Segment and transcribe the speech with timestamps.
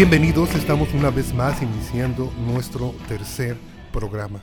[0.00, 3.58] Bienvenidos, estamos una vez más iniciando nuestro tercer
[3.92, 4.42] programa.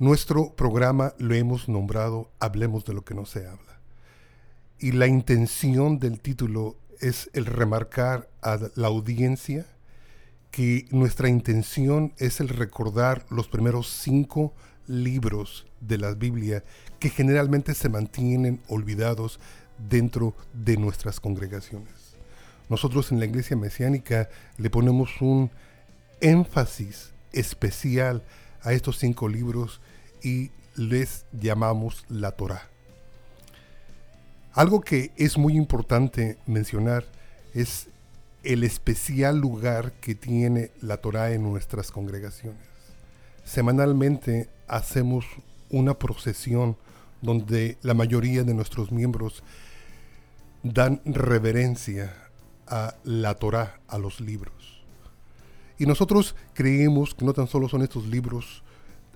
[0.00, 3.78] Nuestro programa lo hemos nombrado Hablemos de lo que no se habla.
[4.80, 9.64] Y la intención del título es el remarcar a la audiencia
[10.50, 14.54] que nuestra intención es el recordar los primeros cinco
[14.88, 16.64] libros de la Biblia
[16.98, 19.38] que generalmente se mantienen olvidados
[19.78, 22.03] dentro de nuestras congregaciones.
[22.68, 25.50] Nosotros en la iglesia mesiánica le ponemos un
[26.20, 28.22] énfasis especial
[28.62, 29.80] a estos cinco libros
[30.22, 32.68] y les llamamos la Torah.
[34.52, 37.04] Algo que es muy importante mencionar
[37.54, 37.88] es
[38.44, 42.60] el especial lugar que tiene la Torah en nuestras congregaciones.
[43.44, 45.26] Semanalmente hacemos
[45.70, 46.76] una procesión
[47.20, 49.42] donde la mayoría de nuestros miembros
[50.62, 52.23] dan reverencia
[52.66, 54.84] a la Torah, a los libros.
[55.78, 58.62] Y nosotros creemos que no tan solo son estos libros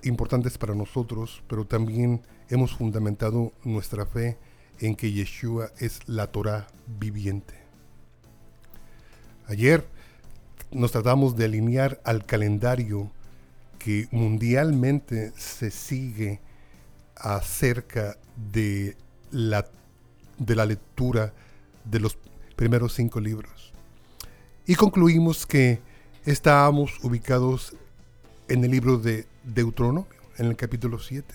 [0.03, 4.37] importantes para nosotros, pero también hemos fundamentado nuestra fe
[4.79, 7.55] en que Yeshua es la Torah viviente.
[9.47, 9.85] Ayer
[10.71, 13.11] nos tratamos de alinear al calendario
[13.77, 16.41] que mundialmente se sigue
[17.15, 18.17] acerca
[18.51, 18.95] de
[19.31, 19.65] la,
[20.37, 21.33] de la lectura
[21.85, 22.17] de los
[22.59, 23.71] primeros cinco libros.
[24.67, 25.79] Y concluimos que
[26.25, 27.73] estábamos ubicados
[28.49, 31.33] en el libro de Deuteronomio, en el capítulo 7.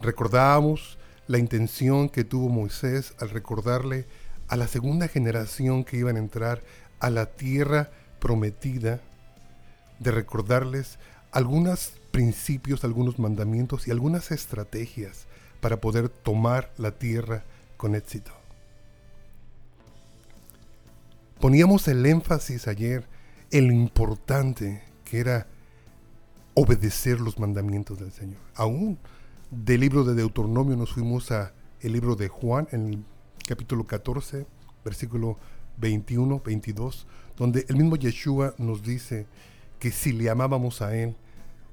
[0.00, 0.96] Recordábamos
[1.26, 4.06] la intención que tuvo Moisés al recordarle
[4.46, 6.62] a la segunda generación que iban a entrar
[7.00, 7.90] a la tierra
[8.20, 9.00] prometida,
[9.98, 11.00] de recordarles
[11.32, 15.26] algunos principios, algunos mandamientos y algunas estrategias
[15.60, 17.42] para poder tomar la tierra
[17.76, 18.41] con éxito.
[21.42, 23.04] Poníamos el énfasis ayer
[23.50, 25.48] en lo importante que era
[26.54, 28.38] obedecer los mandamientos del Señor.
[28.54, 28.96] Aún
[29.50, 33.04] del libro de Deuteronomio nos fuimos a el libro de Juan en el
[33.44, 34.46] capítulo 14,
[34.84, 35.36] versículo
[35.78, 39.26] 21, 22, donde el mismo Yeshua nos dice
[39.80, 41.16] que si le amábamos a Él,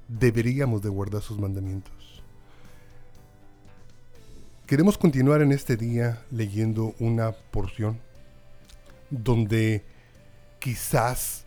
[0.08, 2.24] deberíamos de guardar sus mandamientos.
[4.66, 8.09] Queremos continuar en este día leyendo una porción
[9.10, 9.84] donde
[10.58, 11.44] quizás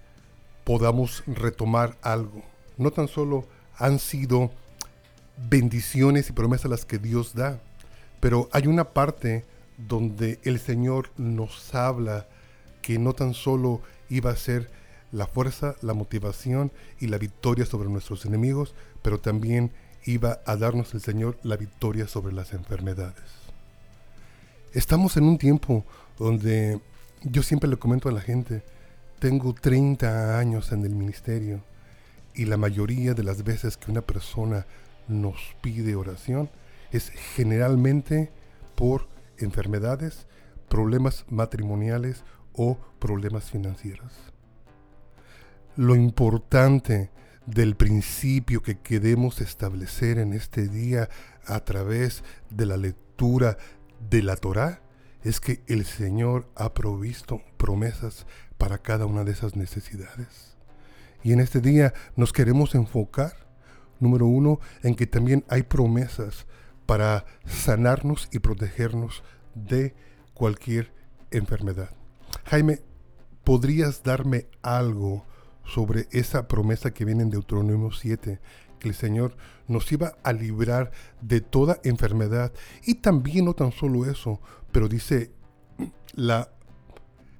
[0.63, 2.43] podamos retomar algo.
[2.77, 3.45] No tan solo
[3.77, 4.51] han sido
[5.49, 7.59] bendiciones y promesas las que Dios da,
[8.19, 9.45] pero hay una parte
[9.77, 12.27] donde el Señor nos habla
[12.81, 14.69] que no tan solo iba a ser
[15.11, 19.71] la fuerza, la motivación y la victoria sobre nuestros enemigos, pero también
[20.05, 23.23] iba a darnos el Señor la victoria sobre las enfermedades.
[24.73, 25.85] Estamos en un tiempo
[26.17, 26.81] donde
[27.23, 28.63] yo siempre le comento a la gente,
[29.19, 31.63] tengo 30 años en el ministerio
[32.33, 34.65] y la mayoría de las veces que una persona
[35.07, 36.49] nos pide oración
[36.91, 38.31] es generalmente
[38.75, 39.07] por
[39.37, 40.27] enfermedades,
[40.67, 42.23] problemas matrimoniales
[42.53, 44.11] o problemas financieros.
[45.75, 47.09] Lo importante
[47.45, 51.09] del principio que queremos establecer en este día
[51.45, 53.57] a través de la lectura
[54.09, 54.82] de la Torá
[55.23, 58.25] es que el Señor ha provisto promesas
[58.57, 60.57] para cada una de esas necesidades.
[61.23, 63.33] Y en este día nos queremos enfocar,
[63.99, 66.45] número uno, en que también hay promesas
[66.85, 69.23] para sanarnos y protegernos
[69.55, 69.95] de
[70.33, 70.91] cualquier
[71.31, 71.89] enfermedad.
[72.45, 72.81] Jaime,
[73.43, 75.25] ¿podrías darme algo
[75.63, 78.39] sobre esa promesa que viene en Deuteronomio 7
[78.79, 79.35] que el Señor
[79.67, 80.91] nos iba a librar
[81.21, 82.51] de toda enfermedad.
[82.83, 84.41] Y también no tan solo eso,
[84.73, 85.31] pero dice
[86.15, 86.49] la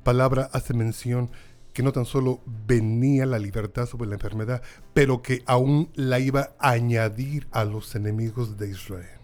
[0.03, 1.30] palabra hace mención
[1.74, 4.62] que no tan solo venía la libertad sobre la enfermedad,
[4.94, 9.19] pero que aún la iba a añadir a los enemigos de Israel.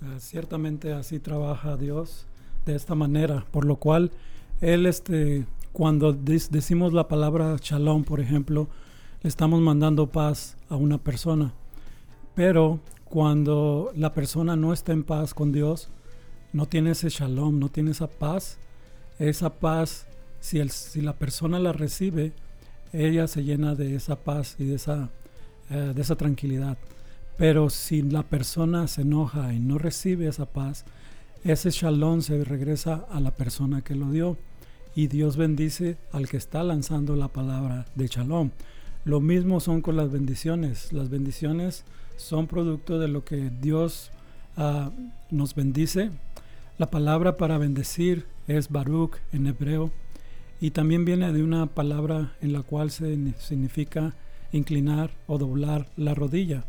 [0.00, 2.26] Ah, ciertamente así trabaja Dios
[2.66, 4.12] de esta manera, por lo cual
[4.60, 8.68] Él, este, cuando decimos la palabra shalom, por ejemplo,
[9.22, 11.52] le estamos mandando paz a una persona.
[12.34, 15.90] Pero cuando la persona no está en paz con Dios,
[16.52, 18.58] no tiene ese shalom, no tiene esa paz,
[19.18, 20.06] esa paz,
[20.40, 22.32] si, el, si la persona la recibe,
[22.92, 25.10] ella se llena de esa paz y de esa,
[25.70, 26.76] eh, de esa tranquilidad.
[27.38, 30.84] Pero si la persona se enoja y no recibe esa paz,
[31.44, 34.36] ese shalom se regresa a la persona que lo dio.
[34.94, 38.50] Y Dios bendice al que está lanzando la palabra de shalom.
[39.04, 40.92] Lo mismo son con las bendiciones.
[40.92, 41.84] Las bendiciones
[42.16, 44.10] son producto de lo que Dios
[44.56, 44.90] ah,
[45.30, 46.10] nos bendice.
[46.82, 49.92] La palabra para bendecir es Baruch en hebreo
[50.60, 54.16] y también viene de una palabra en la cual se significa
[54.50, 56.64] inclinar o doblar la rodilla,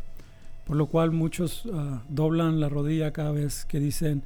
[0.68, 4.22] por lo cual muchos ah, doblan la rodilla cada vez que dicen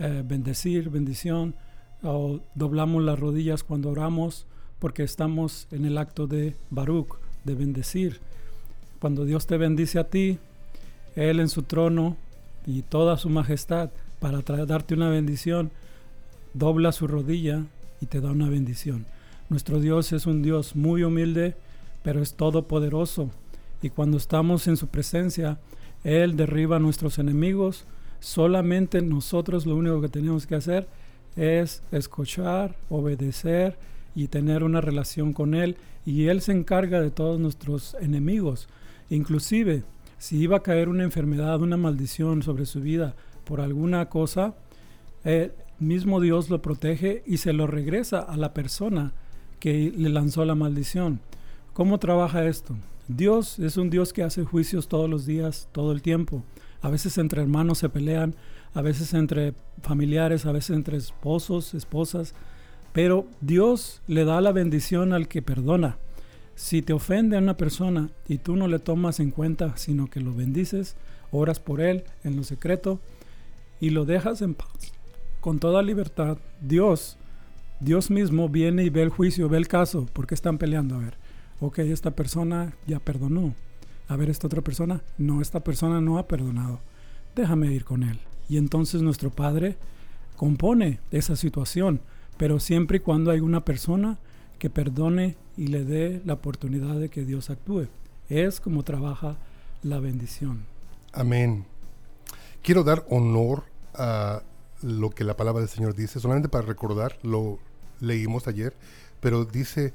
[0.00, 1.54] eh, bendecir, bendición,
[2.02, 4.48] o doblamos las rodillas cuando oramos
[4.80, 8.18] porque estamos en el acto de Baruch, de bendecir.
[8.98, 10.40] Cuando Dios te bendice a ti,
[11.14, 12.16] Él en su trono
[12.66, 15.70] y toda su majestad para darte una bendición,
[16.54, 17.64] dobla su rodilla
[18.00, 19.06] y te da una bendición.
[19.48, 21.56] Nuestro Dios es un Dios muy humilde,
[22.02, 23.30] pero es todopoderoso.
[23.82, 25.58] Y cuando estamos en su presencia,
[26.04, 27.86] Él derriba a nuestros enemigos.
[28.20, 30.86] Solamente nosotros lo único que tenemos que hacer
[31.34, 33.76] es escuchar, obedecer
[34.14, 35.76] y tener una relación con Él.
[36.04, 38.68] Y Él se encarga de todos nuestros enemigos.
[39.08, 39.82] Inclusive,
[40.18, 43.14] si iba a caer una enfermedad, una maldición sobre su vida
[43.50, 44.54] por alguna cosa,
[45.24, 45.50] el
[45.80, 49.12] mismo Dios lo protege y se lo regresa a la persona
[49.58, 51.18] que le lanzó la maldición.
[51.72, 52.76] ¿Cómo trabaja esto?
[53.08, 56.44] Dios es un Dios que hace juicios todos los días, todo el tiempo.
[56.80, 58.36] A veces entre hermanos se pelean,
[58.72, 62.34] a veces entre familiares, a veces entre esposos, esposas,
[62.92, 65.96] pero Dios le da la bendición al que perdona.
[66.54, 70.20] Si te ofende a una persona y tú no le tomas en cuenta, sino que
[70.20, 70.94] lo bendices,
[71.32, 73.00] oras por él en lo secreto
[73.80, 74.92] y lo dejas en paz,
[75.40, 77.16] con toda libertad, Dios,
[77.80, 80.96] Dios mismo viene y ve el juicio, ve el caso, ¿por qué están peleando?
[80.96, 81.14] A ver,
[81.60, 83.54] ok, esta persona ya perdonó.
[84.06, 86.80] A ver, esta otra persona, no, esta persona no ha perdonado.
[87.34, 88.18] Déjame ir con él.
[88.48, 89.76] Y entonces nuestro Padre
[90.36, 92.00] compone esa situación,
[92.36, 94.18] pero siempre y cuando hay una persona
[94.58, 97.86] que perdone y le dé la oportunidad de que Dios actúe.
[98.28, 99.38] Es como trabaja
[99.82, 100.64] la bendición.
[101.12, 101.64] Amén.
[102.62, 104.42] Quiero dar honor a
[104.82, 107.58] lo que la palabra del Señor dice, solamente para recordar, lo
[108.00, 108.74] leímos ayer,
[109.20, 109.92] pero dice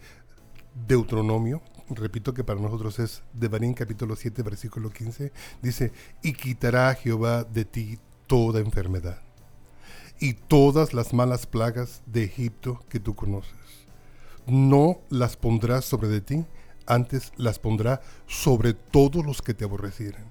[0.87, 5.31] Deuteronomio, repito que para nosotros es Devarim capítulo 7 versículo 15,
[5.61, 9.21] dice, y quitará Jehová de ti toda enfermedad
[10.19, 13.53] y todas las malas plagas de Egipto que tú conoces.
[14.47, 16.45] No las pondrás sobre de ti,
[16.85, 20.25] antes las pondrá sobre todos los que te aborrecieren,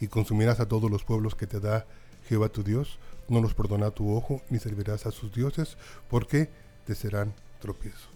[0.00, 1.86] y consumirás a todos los pueblos que te da
[2.28, 2.98] Jehová tu Dios,
[3.30, 5.76] no los perdona tu ojo, ni servirás a sus dioses,
[6.08, 6.50] porque
[6.84, 8.08] te serán tropiezo.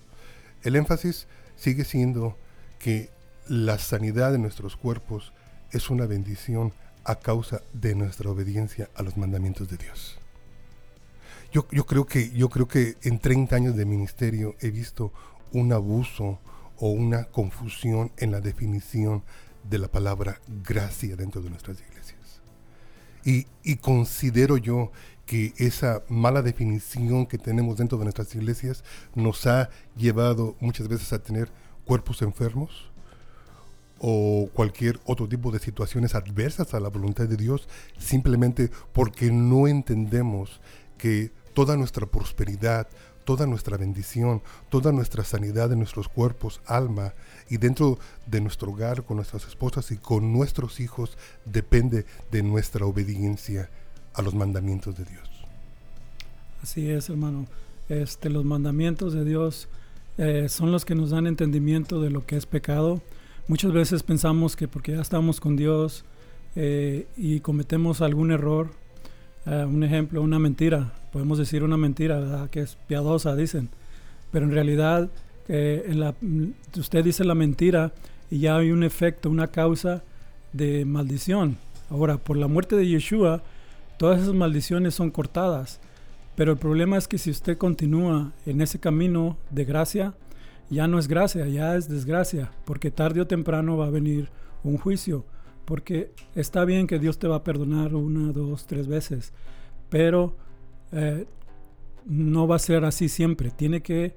[0.63, 1.27] El énfasis
[1.57, 2.37] sigue siendo
[2.79, 3.11] que
[3.49, 5.33] la sanidad de nuestros cuerpos
[5.71, 6.73] es una bendición
[7.05, 10.19] a causa de nuestra obediencia a los mandamientos de Dios.
[11.53, 15.13] Yo, yo, creo que, yo creo que en 30 años de ministerio he visto
[15.53, 16.41] un abuso
[16.79, 19.23] o una confusión en la definición
[19.63, 22.24] de la palabra gracia dentro de nuestras iglesias.
[23.25, 24.93] Y, considero yo
[25.25, 28.85] que esa mala definición que tenemos dentro de nuestras iglesias
[29.15, 31.51] nos ha llevado muchas veces a tener
[31.87, 32.91] cuerpos enfermos,
[33.99, 39.67] o cualquier otro tipo de situaciones adversas a la voluntad de Dios, simplemente porque no
[39.67, 40.61] entendemos
[40.99, 42.89] que toda nuestra prosperidad,
[43.25, 47.15] toda nuestra bendición, toda nuestra sanidad de nuestros cuerpos, alma
[47.49, 52.87] y dentro de nuestro hogar con nuestras esposas y con nuestros hijos depende de nuestra
[52.87, 53.71] obediencia
[54.15, 55.29] a los mandamientos de Dios.
[56.63, 57.47] Así es, hermano.
[57.89, 59.69] Este, los mandamientos de Dios
[60.17, 63.03] eh, son los que nos dan entendimiento de lo que es pecado
[63.47, 66.07] Muchas veces pensamos que porque ya estamos con Dios
[66.57, 68.71] eh, y cometemos algún error,
[69.45, 73.69] eh, un ejemplo, una mentira, podemos decir una mentira, que es piadosa, dicen,
[74.33, 75.09] pero en realidad
[75.47, 76.13] eh,
[76.77, 77.93] usted dice la mentira
[78.33, 80.03] y ya hay un efecto, una causa
[80.53, 81.57] de maldición.
[81.89, 83.45] Ahora, por la muerte de Yeshua,
[83.97, 85.79] todas esas maldiciones son cortadas,
[86.35, 90.15] pero el problema es que si usted continúa en ese camino de gracia,
[90.69, 94.31] ya no es gracia, ya es desgracia, porque tarde o temprano va a venir
[94.65, 95.25] un juicio,
[95.65, 99.33] porque está bien que Dios te va a perdonar una, dos, tres veces,
[99.91, 100.35] pero
[100.93, 101.27] eh,
[102.07, 104.15] no va a ser así siempre, tiene que,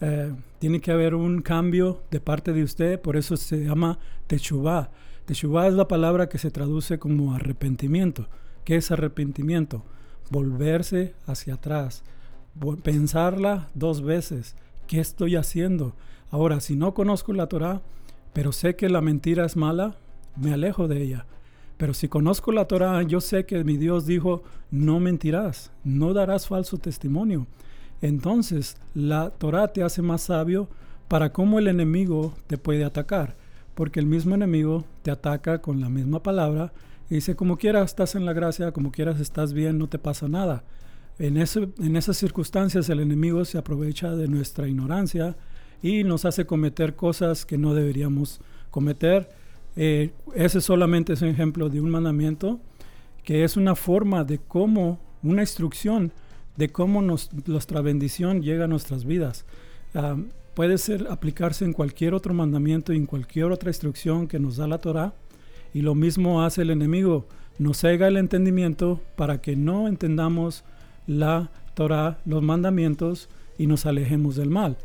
[0.00, 4.90] eh, tiene que haber un cambio de parte de usted, por eso se llama techubá.
[5.24, 8.28] Techubá es la palabra que se traduce como arrepentimiento.
[8.64, 9.84] ¿Qué es arrepentimiento?
[10.30, 12.02] Volverse hacia atrás,
[12.82, 14.56] pensarla dos veces
[14.88, 15.94] ¿qué estoy haciendo?
[16.30, 17.82] Ahora, si no conozco la Torah,
[18.32, 19.94] pero sé que la mentira es mala,
[20.34, 21.26] me alejo de ella.
[21.78, 26.48] Pero si conozco la Torah, yo sé que mi Dios dijo, no mentirás, no darás
[26.48, 27.46] falso testimonio.
[28.02, 30.68] Entonces, la Torah te hace más sabio
[31.06, 33.36] para cómo el enemigo te puede atacar,
[33.74, 36.72] porque el mismo enemigo te ataca con la misma palabra
[37.08, 40.28] y dice, como quieras estás en la gracia, como quieras estás bien, no te pasa
[40.28, 40.64] nada.
[41.18, 45.36] En, en esas circunstancias el enemigo se aprovecha de nuestra ignorancia
[45.80, 49.28] y nos hace cometer cosas que no deberíamos cometer.
[49.76, 52.60] Eh, ese solamente es un ejemplo de un mandamiento
[53.24, 56.12] que es una forma de cómo, una instrucción
[56.56, 59.44] de cómo nuestra bendición llega a nuestras vidas.
[59.94, 60.16] Ah,
[60.54, 64.66] puede ser aplicarse en cualquier otro mandamiento y en cualquier otra instrucción que nos da
[64.66, 65.14] la Torah.
[65.72, 67.26] Y lo mismo hace el enemigo.
[67.58, 70.64] Nos cega el entendimiento para que no entendamos
[71.06, 74.78] la Torah, los mandamientos y nos alejemos del mal.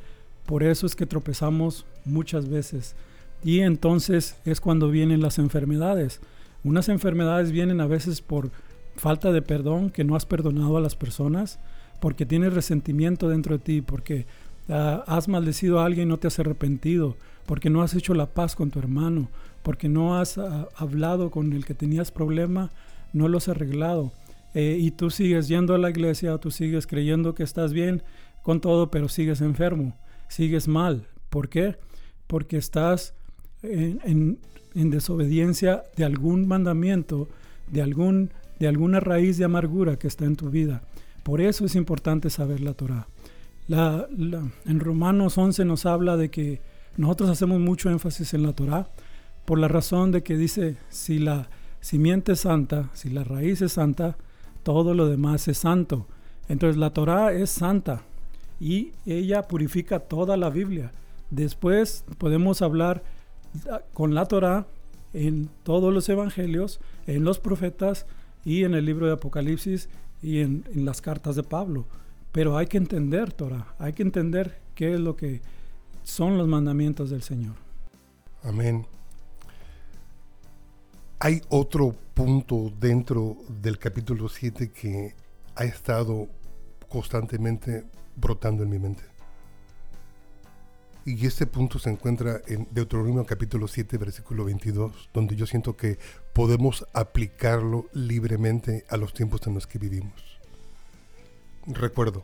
[0.46, 2.96] Por eso es que tropezamos muchas veces.
[3.44, 6.22] Y entonces es cuando vienen las enfermedades.
[6.64, 8.52] Unas enfermedades vienen a veces por
[8.96, 11.60] falta de perdón, que no has perdonado a las personas,
[12.00, 14.26] porque tienes resentimiento dentro de ti, porque
[14.70, 18.28] ah, has maldecido a alguien y no te has arrepentido, porque no has hecho la
[18.28, 19.30] paz con tu hermano,
[19.62, 22.72] porque no has ah, hablado con el que tenías problema,
[23.12, 24.12] no lo has arreglado.
[24.54, 28.04] Eh, y tú sigues yendo a la iglesia, tú sigues creyendo que estás bien
[28.44, 29.98] con todo, pero sigues enfermo,
[30.30, 31.08] sigues mal.
[31.30, 31.78] ¿Por qué?
[32.28, 33.16] Porque estás
[33.64, 34.38] en,
[34.76, 37.28] en desobediencia de algún mandamiento,
[37.72, 40.84] de, algún, de alguna raíz de amargura que está en tu vida.
[41.24, 43.08] Por eso es importante saber la Torah.
[43.70, 46.60] En Romanos 11 nos habla de que
[46.98, 48.90] nosotros hacemos mucho énfasis en la Torah
[49.46, 53.74] por la razón de que dice, si la simiente es santa, si la raíz es
[53.74, 54.18] santa,
[54.64, 56.08] todo lo demás es santo.
[56.50, 58.04] Entonces la Torah es santa
[58.60, 60.92] y ella purifica toda la Biblia.
[61.30, 63.04] Después podemos hablar
[63.94, 64.68] con la Torah
[65.14, 68.06] en todos los evangelios, en los profetas
[68.44, 69.90] y en el libro de Apocalipsis
[70.22, 71.86] y en, las cartas de Pablo.
[72.32, 75.42] Pero hay que entender Torah, hay que entender qué es lo que
[76.04, 77.56] son los mandamientos del Señor.
[78.42, 78.86] Amén.
[81.20, 85.16] Hay otro punto dentro del capítulo 7 que
[85.56, 86.28] ha estado
[86.90, 89.04] constantemente brotando en mi mente.
[91.06, 96.00] Y este punto se encuentra en Deuteronomio capítulo 7, versículo 22, donde yo siento que
[96.32, 100.40] podemos aplicarlo libremente a los tiempos en los que vivimos.
[101.68, 102.24] Recuerdo,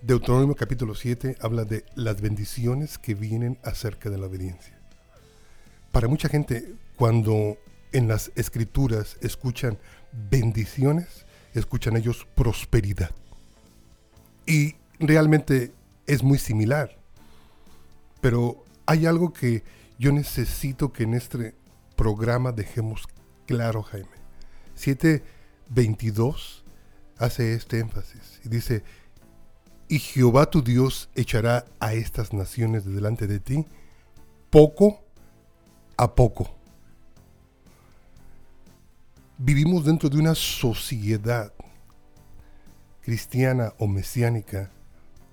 [0.00, 4.80] Deuteronomio capítulo 7 habla de las bendiciones que vienen acerca de la obediencia.
[5.92, 7.58] Para mucha gente, cuando
[7.92, 9.78] en las escrituras escuchan
[10.30, 13.10] bendiciones, escuchan ellos prosperidad.
[14.46, 15.72] Y realmente
[16.06, 16.96] es muy similar
[18.20, 19.64] pero hay algo que
[19.98, 21.54] yo necesito que en este
[21.96, 23.06] programa dejemos
[23.46, 24.08] claro, Jaime.
[24.76, 26.62] 7.22
[27.18, 28.84] hace este énfasis y dice,
[29.88, 33.64] y Jehová tu Dios echará a estas naciones de delante de ti
[34.50, 35.04] poco
[35.96, 36.50] a poco.
[39.38, 41.52] Vivimos dentro de una sociedad
[43.02, 44.70] cristiana o mesiánica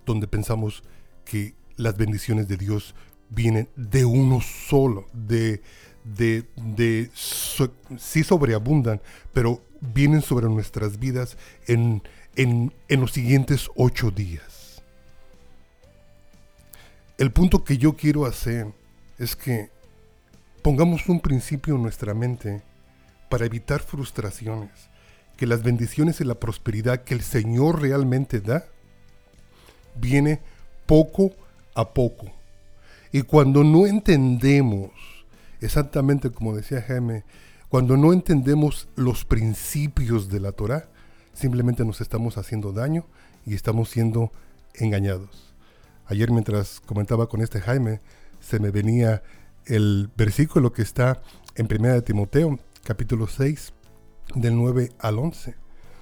[0.06, 0.84] donde pensamos
[1.26, 2.96] que las bendiciones de Dios
[3.30, 5.62] vienen de uno solo, de,
[6.04, 9.02] de, de sí sobreabundan,
[9.34, 11.38] pero vienen sobre nuestras vidas
[11.68, 12.04] en,
[12.36, 14.82] en, en los siguientes ocho días.
[17.18, 18.68] El punto que yo quiero hacer
[19.20, 19.70] es que
[20.62, 22.62] pongamos un principio en nuestra mente
[23.30, 24.72] para evitar frustraciones,
[25.38, 28.66] que las bendiciones y la prosperidad que el Señor realmente da
[29.96, 30.40] viene
[30.86, 31.32] poco
[31.76, 32.32] a poco.
[33.12, 34.92] Y cuando no entendemos,
[35.62, 37.24] exactamente como decía Jaime,
[37.70, 40.90] cuando no entendemos los principios de la Torah,
[41.34, 43.06] simplemente nos estamos haciendo daño
[43.46, 44.32] y estamos siendo
[44.76, 45.54] engañados.
[46.06, 48.02] Ayer mientras comentaba con este Jaime,
[48.40, 49.24] se me venía
[49.66, 51.22] el versículo que está
[51.56, 53.74] en 1 de Timoteo, capítulo 6,
[54.36, 55.56] del 9 al 11,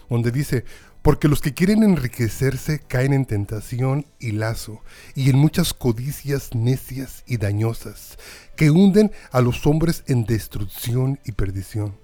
[0.10, 0.66] donde dice,
[1.01, 4.81] porque los que quieren enriquecerse caen en tentación y lazo,
[5.15, 8.17] y en muchas codicias necias y dañosas,
[8.55, 11.98] que hunden a los hombres en destrucción y perdición.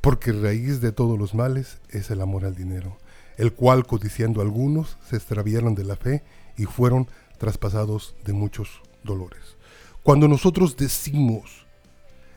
[0.00, 2.98] Porque raíz de todos los males es el amor al dinero,
[3.38, 6.22] el cual codiciando algunos se extraviaron de la fe
[6.56, 7.08] y fueron
[7.38, 9.56] traspasados de muchos dolores.
[10.04, 11.66] Cuando nosotros decimos,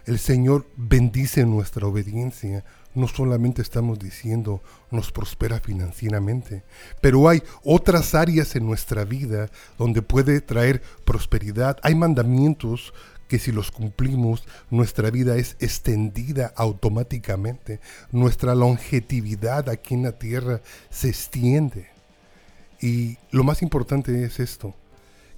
[0.05, 2.63] el Señor bendice nuestra obediencia,
[2.98, 4.62] no solamente estamos diciendo
[4.92, 6.63] nos prospera financieramente,
[7.01, 11.77] pero hay otras áreas en nuestra vida donde puede traer prosperidad.
[11.84, 12.94] Hay mandamientos
[13.27, 17.80] que si los cumplimos, nuestra vida es extendida automáticamente.
[18.12, 21.88] Nuestra longevidad aquí en la tierra se extiende.
[22.82, 24.75] Y lo más importante es esto,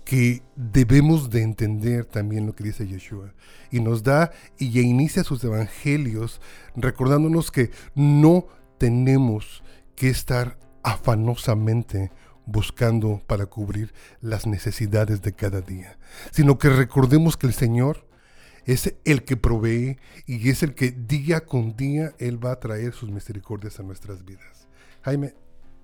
[0.05, 3.33] que debemos de entender también lo que dice Yeshua.
[3.71, 6.41] Y nos da y inicia sus evangelios
[6.75, 9.63] recordándonos que no tenemos
[9.95, 12.11] que estar afanosamente
[12.45, 15.99] buscando para cubrir las necesidades de cada día,
[16.31, 18.07] sino que recordemos que el Señor
[18.65, 22.93] es el que provee y es el que día con día Él va a traer
[22.93, 24.67] sus misericordias a nuestras vidas.
[25.03, 25.35] Jaime,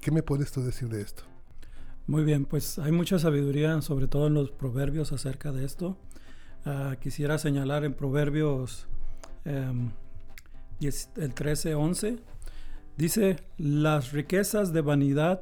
[0.01, 1.23] ¿qué me puedes tú decir de esto?
[2.07, 5.97] Muy bien, pues hay mucha sabiduría, sobre todo en los proverbios acerca de esto.
[6.63, 8.87] Ah, quisiera señalar en Proverbios
[9.45, 9.91] um,
[10.81, 12.19] el 13:11,
[12.95, 15.41] dice, las riquezas de vanidad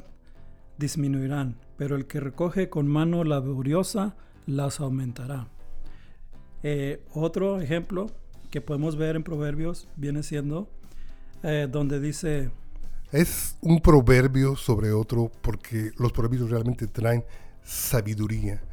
[0.77, 4.15] disminuirán, pero el que recoge con mano laboriosa
[4.45, 5.49] las aumentará.
[6.63, 8.07] Eh, otro ejemplo
[8.51, 10.69] que podemos ver en Proverbios viene siendo
[11.43, 12.51] eh, donde dice...
[13.13, 17.23] Es un proverbio sobre otro porque los proverbios realmente traen
[17.63, 18.63] sabiduría.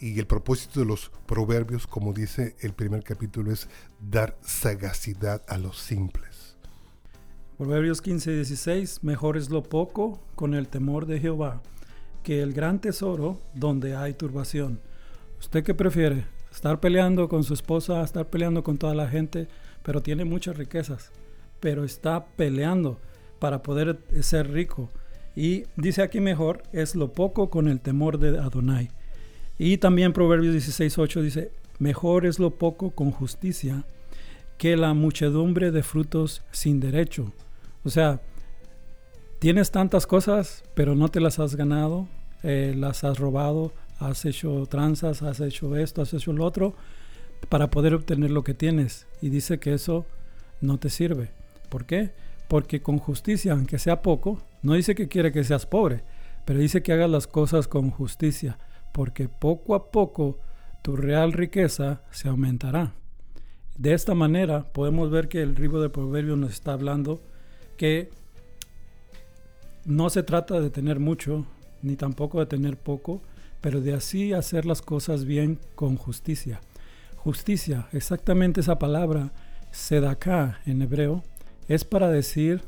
[0.00, 3.68] Y el propósito de los proverbios, como dice el primer capítulo, es
[4.00, 6.56] dar sagacidad a los simples.
[7.56, 11.62] Proverbios 15 y 16, mejor es lo poco con el temor de Jehová
[12.24, 14.80] que el gran tesoro donde hay turbación.
[15.38, 16.26] ¿Usted qué prefiere?
[16.50, 19.48] estar peleando con su esposa, estar peleando con toda la gente,
[19.82, 21.10] pero tiene muchas riquezas,
[21.60, 23.00] pero está peleando
[23.44, 24.88] para poder ser rico.
[25.36, 28.88] Y dice aquí mejor, es lo poco con el temor de Adonai.
[29.58, 33.84] Y también Proverbios 16.8 dice, mejor es lo poco con justicia
[34.56, 37.34] que la muchedumbre de frutos sin derecho.
[37.84, 38.22] O sea,
[39.40, 42.08] tienes tantas cosas, pero no te las has ganado,
[42.44, 46.74] eh, las has robado, has hecho tranzas, has hecho esto, has hecho lo otro,
[47.50, 49.06] para poder obtener lo que tienes.
[49.20, 50.06] Y dice que eso
[50.62, 51.28] no te sirve.
[51.68, 52.24] ¿Por qué?
[52.48, 56.04] Porque con justicia, aunque sea poco, no dice que quiere que seas pobre,
[56.44, 58.58] pero dice que hagas las cosas con justicia,
[58.92, 60.38] porque poco a poco
[60.82, 62.94] tu real riqueza se aumentará.
[63.76, 67.22] De esta manera podemos ver que el libro de Proverbios nos está hablando
[67.76, 68.10] que
[69.84, 71.46] no se trata de tener mucho,
[71.82, 73.22] ni tampoco de tener poco,
[73.60, 76.60] pero de así hacer las cosas bien con justicia.
[77.16, 79.32] Justicia, exactamente esa palabra,
[79.70, 81.24] sedaká en hebreo,
[81.68, 82.62] es para decir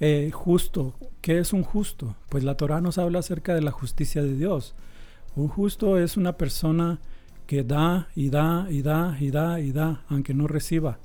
[0.00, 0.94] eh, justo.
[1.20, 2.16] ¿Qué es un justo?
[2.28, 4.74] Pues la Torah nos habla acerca de la justicia de Dios.
[5.36, 6.98] Un justo es una persona
[7.46, 10.98] que da y da y da y da y da, aunque no reciba.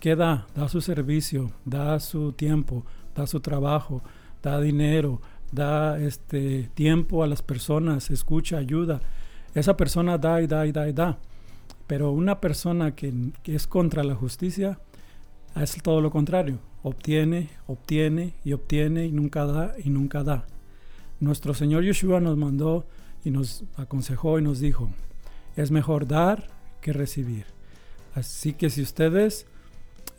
[0.00, 0.46] ¿Qué da?
[0.54, 2.84] Da su servicio, da su tiempo,
[3.14, 4.02] da su trabajo,
[4.42, 5.20] da dinero,
[5.52, 9.00] da este tiempo a las personas, escucha, ayuda.
[9.54, 11.18] Esa persona da y da y da y da.
[11.86, 13.12] Pero una persona que,
[13.44, 14.78] es contra la justicia
[15.56, 16.58] es todo lo contrario.
[16.82, 20.46] Obtiene, obtiene y obtiene y nunca da y nunca da.
[21.18, 22.86] Nuestro Señor Yeshua nos mandó
[23.24, 24.88] y nos aconsejó y nos dijo,
[25.56, 26.48] es mejor dar
[26.80, 27.44] que recibir.
[28.14, 29.46] Así que si ustedes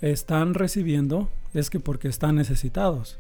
[0.02, 3.18] están recibiendo, es que porque están necesitados.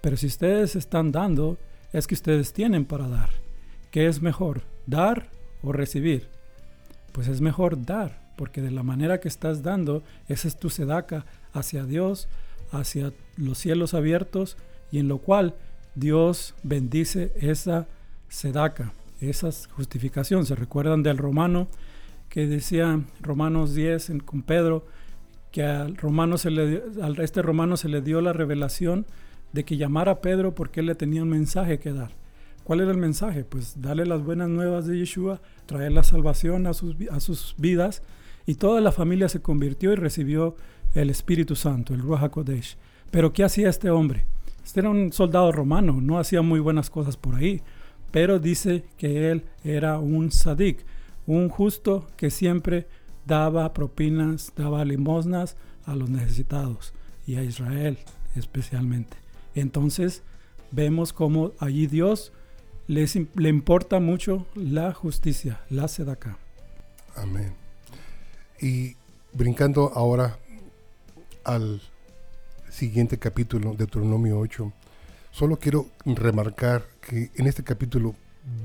[0.00, 1.58] Pero si ustedes están dando,
[1.92, 3.30] es que ustedes tienen para dar.
[3.90, 5.30] ¿Qué es mejor, dar
[5.62, 6.28] o recibir?
[7.12, 11.26] Pues es mejor dar, porque de la manera que estás dando, esa es tu sedaca
[11.52, 12.26] hacia Dios,
[12.72, 14.56] hacia los cielos abiertos,
[14.90, 15.56] y en lo cual
[15.94, 17.86] Dios bendice esa
[18.30, 20.46] sedaca, esa justificación.
[20.46, 21.68] ¿Se recuerdan del romano
[22.30, 24.86] que decía Romanos 10 con Pedro,
[25.52, 29.04] que al romano se le, a este romano se le dio la revelación
[29.52, 32.12] de que llamara a Pedro porque él le tenía un mensaje que dar.
[32.64, 33.44] ¿Cuál era el mensaje?
[33.44, 38.02] Pues darle las buenas nuevas de Yeshua, traer la salvación a sus, a sus vidas
[38.50, 40.56] y toda la familia se convirtió y recibió
[40.96, 42.76] el Espíritu Santo, el Ruach HaKodesh.
[43.12, 44.26] Pero ¿qué hacía este hombre?
[44.64, 47.62] Este era un soldado romano, no hacía muy buenas cosas por ahí,
[48.10, 50.84] pero dice que él era un sadik,
[51.28, 52.88] un justo que siempre
[53.24, 56.92] daba propinas, daba limosnas a los necesitados
[57.28, 57.98] y a Israel
[58.34, 59.16] especialmente.
[59.54, 60.24] Entonces
[60.72, 62.32] vemos cómo allí Dios
[62.88, 66.36] le importa mucho la justicia, la acá.
[67.14, 67.69] Amén.
[68.60, 68.96] Y
[69.32, 70.38] brincando ahora
[71.44, 71.80] al
[72.68, 74.72] siguiente capítulo, de Deuteronomio 8,
[75.30, 78.14] solo quiero remarcar que en este capítulo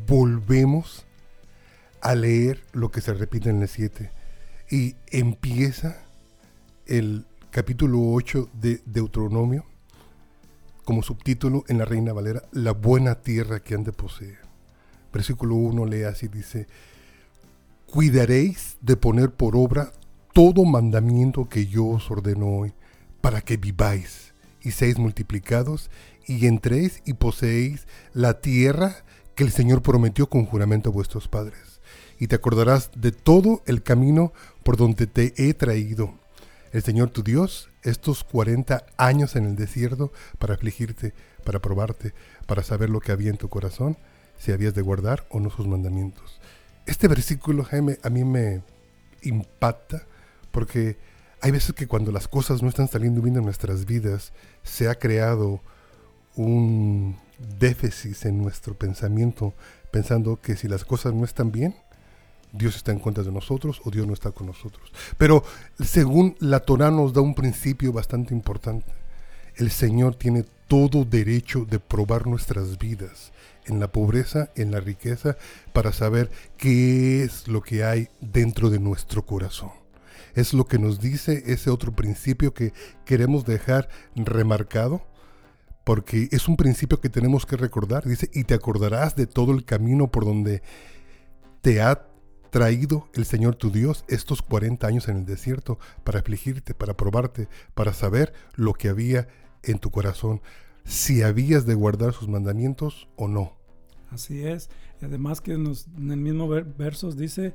[0.05, 1.05] volvemos
[2.01, 4.11] a leer lo que se repite en el 7
[4.69, 6.03] y empieza
[6.87, 9.65] el capítulo 8 de Deuteronomio
[10.83, 14.37] como subtítulo en la Reina Valera, la buena tierra que han de.
[15.11, 16.67] Versículo 1 lee así, dice,
[17.85, 19.91] cuidaréis de poner por obra
[20.33, 22.73] todo mandamiento que yo os ordeno hoy,
[23.21, 25.89] para que viváis y seáis multiplicados
[26.25, 28.95] y entréis y poseéis la tierra
[29.35, 31.81] que el Señor prometió con juramento a vuestros padres.
[32.19, 36.13] Y te acordarás de todo el camino por donde te he traído
[36.71, 41.13] el Señor tu Dios estos 40 años en el desierto para afligirte,
[41.45, 42.13] para probarte,
[42.47, 43.97] para saber lo que había en tu corazón,
[44.37, 46.41] si habías de guardar o no sus mandamientos.
[46.85, 48.61] Este versículo, Jaime, a mí me
[49.23, 50.03] impacta
[50.51, 50.97] porque
[51.41, 54.95] hay veces que cuando las cosas no están saliendo bien en nuestras vidas, se ha
[54.95, 55.61] creado
[56.35, 57.17] un
[57.59, 59.53] déficit en nuestro pensamiento,
[59.91, 61.75] pensando que si las cosas no están bien,
[62.51, 64.91] Dios está en contra de nosotros o Dios no está con nosotros.
[65.17, 65.43] Pero
[65.83, 68.91] según la Torah nos da un principio bastante importante.
[69.55, 73.31] El Señor tiene todo derecho de probar nuestras vidas,
[73.65, 75.37] en la pobreza, en la riqueza,
[75.73, 79.71] para saber qué es lo que hay dentro de nuestro corazón.
[80.35, 82.73] Es lo que nos dice ese otro principio que
[83.05, 85.01] queremos dejar remarcado,
[85.83, 88.05] porque es un principio que tenemos que recordar.
[88.05, 90.61] Dice, y te acordarás de todo el camino por donde
[91.61, 92.07] te ha
[92.49, 97.49] traído el Señor tu Dios estos 40 años en el desierto para afligirte, para probarte,
[97.73, 99.27] para saber lo que había
[99.63, 100.41] en tu corazón,
[100.85, 103.53] si habías de guardar sus mandamientos o no.
[104.11, 104.69] Así es.
[105.01, 107.51] Además que en el mismo versos dice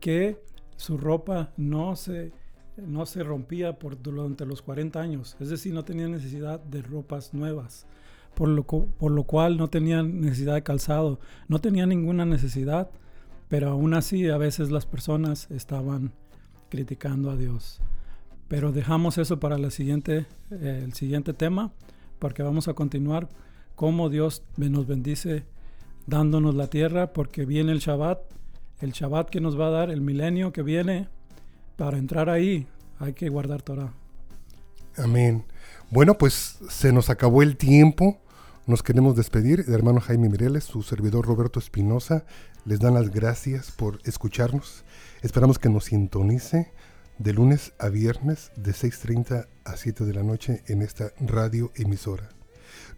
[0.00, 0.42] que
[0.76, 2.32] su ropa no se,
[2.76, 5.36] no se rompía durante los 40 años.
[5.38, 7.86] Es decir, no tenía necesidad de ropas nuevas.
[8.34, 11.20] Por lo, por lo cual no tenía necesidad de calzado.
[11.48, 12.90] No tenía ninguna necesidad.
[13.48, 16.12] Pero aún así a veces las personas estaban
[16.70, 17.80] criticando a Dios.
[18.48, 21.72] Pero dejamos eso para la siguiente, eh, el siguiente tema,
[22.22, 23.28] porque vamos a continuar
[23.74, 25.44] cómo Dios nos bendice
[26.06, 28.20] dándonos la tierra, porque viene el Shabbat
[28.80, 31.08] el Shabbat que nos va a dar, el milenio que viene,
[31.76, 32.68] para entrar ahí
[33.00, 33.92] hay que guardar Torah.
[34.96, 35.44] Amén.
[35.90, 38.20] Bueno, pues se nos acabó el tiempo.
[38.68, 39.64] Nos queremos despedir.
[39.66, 42.24] El hermano Jaime Mireles, su servidor Roberto Espinosa,
[42.64, 44.84] les dan las gracias por escucharnos.
[45.22, 46.70] Esperamos que nos sintonice
[47.18, 52.28] de lunes a viernes de 6.30 a 7 de la noche en esta radio emisora.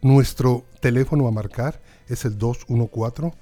[0.03, 3.33] Nuestro teléfono a marcar es el 214